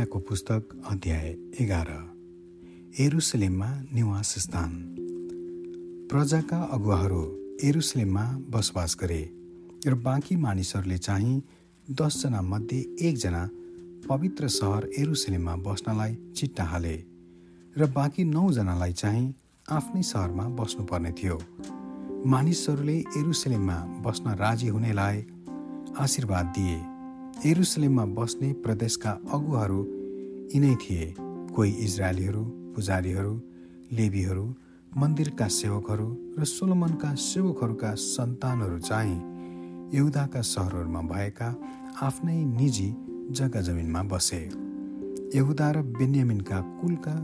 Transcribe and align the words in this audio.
यर्मियाको 0.00 0.18
पुस्तक 0.18 0.68
अध्याय 0.90 1.26
एघार 1.60 1.88
एरुसलेममा 3.00 3.66
निवास 3.94 4.28
स्थान। 4.38 4.70
प्रजाका 6.10 6.58
अगुवाहरू 6.72 7.22
एरुसलेममा 7.62 8.24
बसोबास 8.48 8.96
गरे 9.00 9.20
र 9.86 9.94
बाँकी 10.00 10.36
मानिसहरूले 10.36 10.98
चाहिँ 10.98 11.42
दसजना 11.86 12.40
मध्ये 12.42 12.78
एकजना 13.08 13.42
पवित्र 14.08 14.48
सहर 14.48 14.88
एरुसलेममा 14.98 15.56
बस्नलाई 15.68 16.14
चिट्टा 16.36 16.64
हाले 16.64 16.96
र 17.76 17.90
बाँकी 17.96 18.24
नौजनालाई 18.24 18.92
चाहिँ 18.92 19.34
आफ्नै 19.68 20.02
सहरमा 20.02 20.44
बस्नुपर्ने 20.56 21.12
थियो। 21.12 21.36
मानिसहरूले 22.26 22.96
एरुसलेममा 23.18 23.76
बस्न 24.06 24.36
राजी 24.40 24.68
हुनेलाई 24.68 25.24
आशीर्वाद 25.98 26.46
दिए। 26.56 26.78
एरुसलेममा 27.50 28.04
बस्ने 28.16 28.52
प्रदेशका 28.64 29.10
अगुवाहरू 29.32 29.80
यिनै 30.54 30.74
थिए। 30.74 31.14
कोही 31.54 31.70
इजरायलीहरू 31.70 32.42
पुजारीहरू 32.74 33.34
लेबीहरू 33.92 34.46
मन्दिरका 34.96 35.46
सेवकहरू 35.48 36.06
र 36.38 36.44
सोलोमनका 36.44 37.14
सेवकहरूका 37.14 37.94
सन्तानहरू 37.94 38.78
चाहिँ 38.78 39.18
यहुदाका 39.94 40.40
सहरहरूमा 40.40 41.02
भएका 41.02 41.48
आफ्नै 42.02 42.44
निजी 42.44 42.88
जग्गा 43.30 43.60
जमिनमा 43.60 44.02
बसे। 44.02 44.42
यहुदा 45.34 45.70
र 45.70 45.82
बेन्यामिनका 45.82 46.60
कुलका 46.60 47.14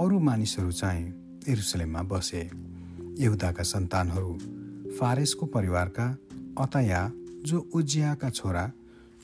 अरू 0.00 0.18
मानिसहरू 0.18 0.70
चाहिँ 0.72 1.06
एरुसलेममा 1.48 2.02
बसे। 2.02 2.50
यहुदाका 3.18 3.62
सन्तानहरू 3.62 4.32
फारेसको 4.98 5.46
परिवारका 5.46 6.06
अतया 6.58 7.02
जो 7.42 7.58
उज्जियाका 7.74 8.30
छोरा 8.30 8.72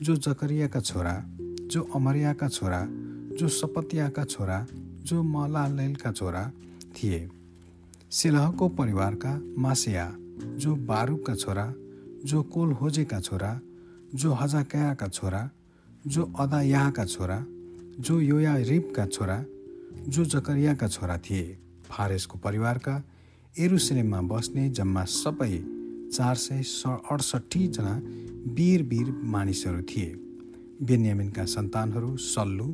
जो 0.01 0.15
जकरियाका 0.15 0.79
छोरा 0.79 1.15
जो 1.71 1.81
अमरियाका 1.95 2.47
छोरा 2.47 2.79
जो 3.39 3.47
सपतियाका 3.47 4.23
छोरा 4.23 4.65
जो 5.03 5.21
मलालेलका 5.23 6.11
छोरा 6.11 6.51
थिए। 6.95 7.27
सिलहको 8.11 8.67
परिवारका 8.69 9.33
मासिया 9.57 10.05
जो 10.57 10.75
बारुकका 10.75 11.35
छोरा 11.35 11.73
जो 12.25 12.41
कोलहोजेका 12.43 13.19
छोरा 13.19 13.59
जो 14.15 14.33
हजाकयाका 14.33 15.07
छोरा 15.07 15.49
जो 16.07 16.23
अदायाहका 16.39 17.05
छोरा 17.05 17.43
जो 17.99 18.19
योया 18.21 18.55
रिपका 18.57 19.05
छोरा 19.05 19.43
जो 20.07 20.25
जकरियाका 20.25 20.87
छोरा 20.87 21.17
थिए। 21.17 21.57
फारेसको 21.89 22.37
परिवारका 22.37 23.01
एरुसलेममा 23.55 24.21
बस्ने 24.21 24.69
जम्मा 24.69 25.03
सबै 25.03 25.53
चार 26.15 26.35
सय 26.35 26.63
अडसट्ठीजना 27.11 27.93
वीर 28.55 28.83
वीर 28.83 29.11
मानिसहरू 29.25 29.81
थिए। 29.81 30.09
बेन्यामिनका 30.81 31.45
सन्तानहरू 31.45 32.15
सल्लु 32.17 32.73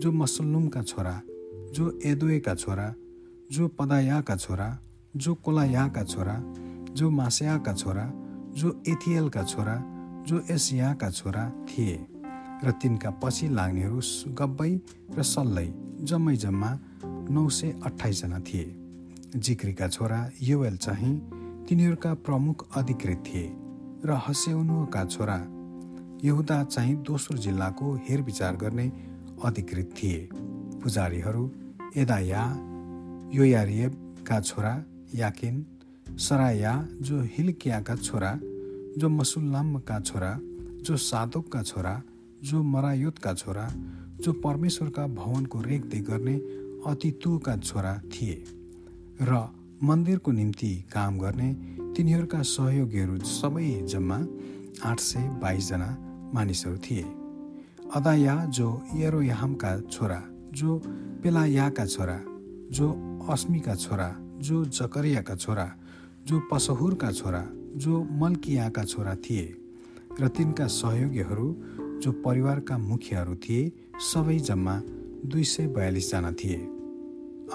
जो 0.00 0.12
मसल्लुमका 0.12 0.82
छोरा 0.82 1.22
जो 1.74 2.00
एदोएका 2.04 2.54
छोरा 2.54 2.94
जो 3.52 3.68
पदायाका 3.68 4.36
छोरा 4.36 4.78
जो 5.16 5.34
कोलायाका 5.34 6.04
छोरा 6.04 6.42
जो 6.92 7.10
मास्याका 7.10 7.72
छोरा 7.72 8.12
जो 8.56 8.82
एथियलका 8.88 9.42
छोरा 9.42 9.82
जो 10.26 10.42
एसियाका 10.50 11.10
छोरा 11.10 11.50
थिए 11.50 12.06
र 12.64 12.70
तिनका 12.70 13.10
पछि 13.10 13.48
लाग्नेहरू 13.48 14.00
गब्बै 14.32 14.80
र 15.16 15.22
सल्लै 15.22 15.74
जम्मै 16.00 16.36
जम्मा 16.36 16.78
नौ 17.30 17.48
सय 17.48 17.74
अठाइसजना 17.84 18.38
थिए। 18.38 18.76
जिक्रीका 19.36 19.88
छोरा 19.88 20.30
युएल 20.42 20.76
चाहिँ 20.76 21.30
तिनीहरूका 21.68 22.14
प्रमुख 22.14 22.66
अधिकृत 22.76 23.24
थिए 23.26 23.56
र 24.04 24.20
हस्यौनुका 24.28 25.04
छोरा 25.04 25.38
यहुदा 26.24 26.64
चाहिँ 26.64 26.96
दोस्रो 26.96 27.38
जिल्लाको 27.38 27.94
हेरविचार 28.08 28.56
गर्ने 28.56 29.15
अधिकृत 29.44 29.94
थिए। 30.02 30.28
पुजारीहरू 30.82 31.50
एदाया 31.96 32.42
योयारियबका 33.34 34.40
छोरा 34.40 34.84
याकिन 35.14 35.66
सराया 36.18 36.88
जो 37.00 37.22
हिल्कियाका 37.22 37.96
छोरा 37.96 38.38
जो 38.98 39.08
मसुल्लामका 39.08 40.00
छोरा 40.00 40.38
जो 40.82 40.96
सादोकका 40.96 41.62
छोरा 41.62 42.02
जो 42.42 42.62
मरायुतका 42.62 43.34
छोरा 43.34 43.72
जो 44.20 44.32
परमेश्वरका 44.32 45.06
भवनको 45.06 45.60
रेखदेख 45.60 46.02
गर्ने 46.10 46.36
अतितुका 46.86 47.56
छोरा 47.56 48.00
थिए 48.12 48.44
र 49.22 49.48
मन्दिरको 49.82 50.32
निम्ति 50.32 50.74
काम 50.92 51.18
गर्ने 51.18 51.52
तिनीहरूका 51.96 52.42
सहयोगीहरू 52.42 53.18
सबै 53.18 53.82
जम्मा 53.82 54.18
आठ 54.84 55.00
सय 55.00 55.28
बाइसजना 55.42 55.88
मानिसहरू 56.34 56.78
थिए। 56.78 57.25
अदाया 57.94 58.44
जो 58.44 58.82
यरोयाहामका 58.94 59.80
छोरा 59.80 60.22
जो 60.52 60.82
पेलायाका 61.22 61.86
छोरा 61.86 62.20
जो 62.70 62.86
अस्मीका 63.30 63.74
छोरा 63.74 64.16
जो 64.20 64.64
जकरियाका 64.64 65.34
छोरा 65.34 65.74
जो 66.26 66.40
पसहुरका 66.52 67.12
छोरा 67.12 67.46
जो 67.76 68.08
मल्कियाका 68.12 68.84
छोरा 68.84 69.14
थिए 69.14 69.62
र 70.20 70.28
तिनका 70.28 70.66
सहयोगीहरू 70.66 71.56
जो 72.02 72.12
परिवारका 72.12 72.78
मुखियाहरू 72.78 73.34
थिए 73.34 73.72
सबै 74.00 74.38
जम्मा 74.38 74.82
दुई 75.26 75.44
सय 75.44 75.66
बयालिसजना 75.66 76.32
थिए। 76.32 76.56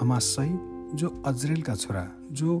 अमासै 0.00 0.48
जो 0.94 1.22
अजरेलका 1.26 1.74
छोरा 1.74 2.12
जो 2.32 2.58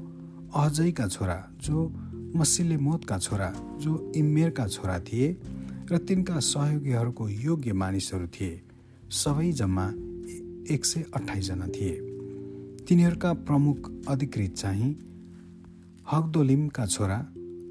अहजैका 0.54 1.06
छोरा 1.06 1.50
जो 1.60 1.92
मसिले 2.36 2.76
मोतका 2.76 3.18
छोरा 3.18 3.54
जो 3.78 4.12
इम्मेरका 4.16 4.66
छोरा 4.66 4.98
थिए 5.00 5.36
र 5.90 5.98
तिनका 5.98 6.38
सहयोगीहरूको 6.38 7.28
योग्य 7.28 7.72
मानिसहरू 7.72 8.26
थिए। 8.26 8.60
सबै 9.10 9.52
जम्मा 9.52 9.86
एक 10.74 10.84
सय 10.84 11.04
अठाइसजना 11.14 11.66
थिए। 11.66 11.94
तिनीहरूका 12.88 13.32
प्रमुख 13.32 13.90
अधिकृत 14.08 14.52
चाहिँ 14.52 14.92
हकदोलिमका 16.12 16.86
छोरा 16.86 17.18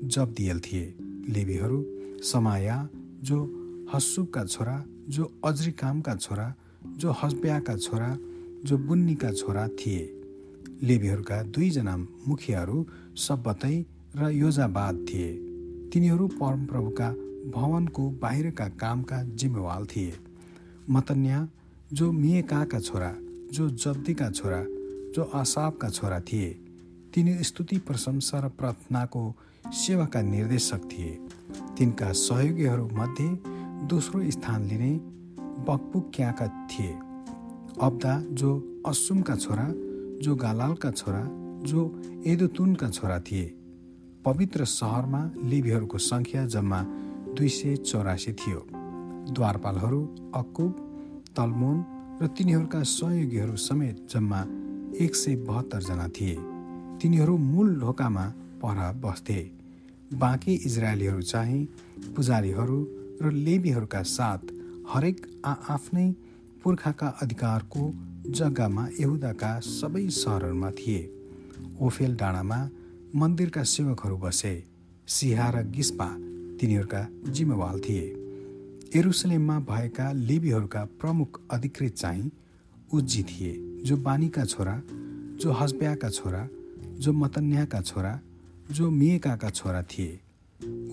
जब्दियल 0.03 0.59
थिए। 0.59 0.85
लेबीहरू 1.29 1.79
समाया 2.23 2.89
जो 3.23 3.37
हस्सुबका 3.93 4.43
छोरा 4.45 4.85
जो 5.09 5.31
अज्रिकामका 5.45 6.15
छोरा 6.15 6.53
जो 6.97 7.11
हस्ब्याका 7.11 7.75
छोरा 7.75 8.17
जो 8.65 8.77
बुन्नीका 8.77 9.31
छोरा 9.31 9.67
थिए। 9.67 10.03
लेबीहरूका 10.83 11.43
दुईजना 11.43 11.97
मुखियाहरू 12.27 12.85
सब्बतै 13.15 13.85
र 14.15 14.29
योजाबाद 14.29 15.05
थिए। 15.09 15.29
तिनीहरू 15.93 16.27
परमप्रभुका 16.27 17.15
भवनको 17.49 18.09
बाहिरका 18.09 18.67
कामका 18.67 19.23
जिम्मेवाल 19.23 19.85
थिए। 19.85 20.13
मतन्या 20.89 21.47
जो 21.93 22.11
मिएकाका 22.11 22.79
छोरा 22.79 23.13
जो 23.53 23.69
जब्दीका 23.69 24.29
छोरा 24.29 24.65
जो 25.15 25.23
असाबका 25.23 25.89
छोरा 25.89 26.19
थिए 26.19 26.49
तिनी 27.13 27.43
स्तुति 27.43 27.77
प्रशंसा 27.77 28.39
र 28.39 28.49
प्रार्थनाको 28.49 29.33
सेवाका 29.73 30.21
निर्देशक 30.21 30.81
थिए। 30.91 31.19
तिनका 31.77 32.11
सहयोगीहरूमध्ये 32.11 33.29
दोस्रो 33.87 34.31
स्थान 34.31 34.65
लिने 34.65 34.91
बकपुक्याका 35.67 36.47
थिए। 36.47 36.93
अब्दा 37.81 38.23
जो 38.31 38.81
असुमका 38.87 39.35
छोरा 39.35 39.67
जो 40.21 40.35
गालालका 40.35 40.91
छोरा 40.91 41.27
जो 41.63 42.01
एदुतुनका 42.27 42.89
छोरा 42.89 43.19
थिए। 43.19 43.45
पवित्र 44.25 44.65
सहरमा 44.65 45.31
लिबीहरूको 45.43 45.97
सङ्ख्या 45.97 46.45
जम्मा 46.45 46.81
दुई 47.35 47.49
सय 47.49 47.75
चौरासी 47.75 48.33
थियो। 48.33 48.65
द्वारपालहरू 49.31 49.99
अकुब 50.35 50.71
तलमोन 51.35 51.77
र 52.21 52.27
तिनीहरूका 52.27 52.81
सहयोगीहरू 52.83 53.55
समेत 53.55 54.07
जम्मा 54.11 54.41
एक 54.95 55.15
सय 55.15 55.35
बहत्तरजना 55.47 56.07
थिए। 56.07 56.35
तिनीहरू 57.01 57.37
मूल 57.37 57.75
ढोकामा 57.79 58.25
पहरा 58.61 58.91
बस्थे। 59.03 59.39
बाँकी 60.13 60.53
इजरायलीहरू 60.53 61.21
चाहिँ 61.21 61.65
पुजारीहरू 62.15 62.79
र 63.21 63.31
लेबीहरूका 63.31 64.01
साथ 64.01 64.51
हरेक 64.93 65.17
आफ्नै 65.45 66.07
पुर्खाका 66.63 67.07
अधिकारको 67.21 67.83
जग्गामा 68.29 68.87
यहुदाका 68.99 69.59
सबै 69.59 70.07
सहरहरूमा 70.09 70.71
थिए। 70.71 71.01
ओफेल 71.81 72.15
डाँडामा 72.15 72.59
मन्दिरका 73.15 73.63
सेवकहरू 73.63 74.17
बसे। 74.17 74.53
सिहा 75.07 75.49
र 75.49 75.63
गिस्पा 75.69 76.09
तिनीहरूका 76.61 77.07
जिम्मेवाल 77.27 77.79
थिए। 77.79 78.01
एरुसलेममा 78.95 79.59
भएका 79.59 80.11
लिबीहरूका 80.11 80.83
प्रमुख 80.85 81.39
अधिकृत 81.51 81.93
चाहिँ 81.93 82.31
उज्जी 82.93 83.23
थिए 83.23 83.53
जो 83.83 83.97
बानीका 83.97 84.45
छोरा 84.45 84.81
जो 85.41 85.51
हस्ब्याका 85.51 86.09
छोरा 86.09 86.47
जो 86.99 87.13
मतन्याका 87.13 87.81
छोरा 87.81 88.19
जो 88.71 88.89
मिएकाका 88.89 89.49
छोरा 89.49 89.81
थिए। 89.83 90.19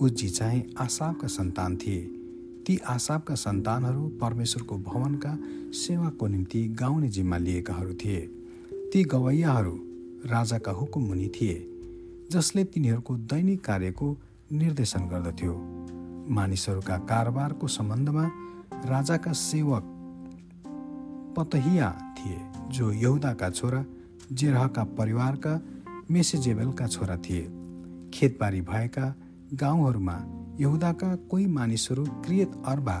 उज्जी 0.01 0.29
चाहिँ 0.29 0.63
आसाबका 0.79 1.27
सन्तान 1.27 1.77
थिए। 1.77 2.01
ती 2.67 2.77
आसाबका 2.77 3.35
सन्तानहरू 3.35 4.07
परमेश्वरको 4.21 4.77
भवनका 4.77 5.37
सेवाको 5.71 6.27
निम्ति 6.27 6.67
गाउने 6.67 7.07
जिम्मा 7.07 7.37
लिएकाहरू 7.37 7.93
थिए। 7.93 8.21
ती 8.93 9.03
गवैयाहरू 9.03 9.75
राजाका 10.25 10.71
हुकुम 10.71 11.03
मुनि 11.03 11.27
थिए 11.27 11.67
जसले 12.31 12.63
तिनीहरूको 12.63 13.17
दैनिक 13.17 13.63
कार्यको 13.63 14.17
निर्देशन 14.51 14.99
गर्दथ्यो। 15.07 15.53
मानिसहरूका 16.29 16.97
कारोबारको 16.97 17.67
सम्बन्धमा 17.67 18.23
राजाका 18.85 19.31
सेवक 19.31 19.83
पतहिया 21.37 21.89
थिए 22.17 22.39
जो 22.69 22.91
यहुदाका 22.91 23.49
छोरा 23.49 23.85
जेरहका 24.33 24.83
परिवारका 24.83 25.53
मेसेजेबेलका 26.11 26.87
छोरा 26.87 27.17
थिए। 27.17 27.41
खेतबारी 28.13 28.61
भएका 28.61 29.13
गाउँहरूमा 29.53 30.17
यहुदाका 30.59 31.15
कोही 31.29 31.45
मानिसहरू 31.47 32.05
क्रियत 32.25 32.51
अर्बा 32.65 32.97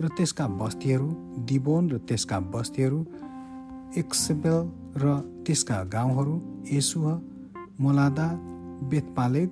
र 0.00 0.08
त्यसका 0.08 0.46
बस्तीहरू 0.60 1.08
दिबोन 1.48 1.90
र 1.90 1.98
त्यसका 1.98 2.40
बस्तीहरू 2.52 3.00
एक्सेबेल 3.96 4.60
र 4.96 5.18
त्यसका 5.46 5.82
गाउँहरू 5.84 6.40
यसुह 6.72 7.20
मोलादा 7.80 8.28
बेतपालेद 8.88 9.50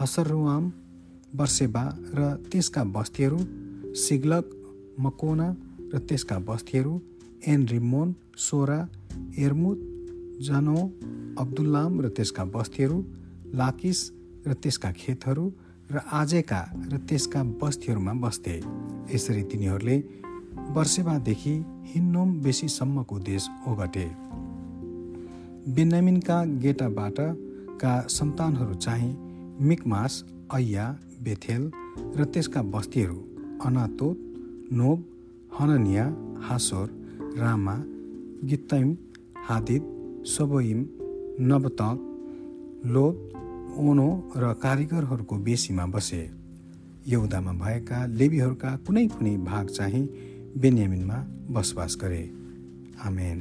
हसरुआम 0.00 0.64
बर्सेबा 1.36 1.84
र 2.14 2.20
त्यसका 2.50 2.82
बस्तीहरू 2.96 3.38
सिग्लक 3.94 4.46
मकोना 5.00 5.48
र 5.92 5.98
त्यसका 5.98 6.38
बस्तीहरू 6.38 6.94
एन 7.46 7.66
रिमोन 7.66 8.14
सोरा 8.36 8.80
एर्मुद 9.38 9.78
जनो 10.40 10.78
अब्दुल्लाम 11.38 12.00
र 12.00 12.08
त्यसका 12.08 12.44
बस्तीहरू 12.44 12.98
लाकिस 13.54 13.98
र 14.46 14.54
त्यसका 14.62 14.90
खेतहरू 14.92 15.50
र 15.90 15.96
आजेका 16.12 16.62
र 16.92 16.98
त्यसका 17.08 17.42
बस्तीहरूमा 17.60 18.12
बस्थे। 18.12 18.56
यसरी 19.14 19.42
तिनीहरूले 19.42 19.96
वर्षेबादेखि 20.74 21.54
हिन्नोम 21.90 22.40
बेसीसम्मको 22.42 23.18
देश 23.18 23.48
ओगटे। 23.68 24.06
बेनामिनका 25.74 26.44
गेटाबाटका 26.64 27.92
सन्तानहरू 28.08 28.74
चाहिँ 28.74 29.27
मिकमास 29.60 30.24
अय्या 30.50 30.94
बेथेल 31.24 31.70
र 32.16 32.24
त्यसका 32.24 32.62
बस्तीहरू 32.62 33.18
Anathoth 33.64 34.16
Nob 34.72 34.98
Ananiah 35.58 36.04
Hazor 36.42 36.86
Ramah 37.38 37.74
Gittaim 38.44 38.94
Hadid 39.46 39.82
Zeboim 40.26 40.86
नबतक 41.40 41.98
Lod 42.86 43.16
Ono 43.78 44.08
र 44.36 44.52
कारिगरहरूको 44.54 45.36
बेसीमा 45.36 45.86
बसे। 45.86 46.22
यौदामा 47.06 47.52
भएका 47.52 48.06
लेबीहरूका 48.06 48.76
कुनै 48.76 49.06
कुनै 49.08 49.36
भाग 49.36 49.66
चाहिँ 49.66 50.06
बेन्यामिनमा 50.56 51.18
बसोबास 51.50 51.96
गरे। 52.00 52.24
आमेन। 53.04 53.38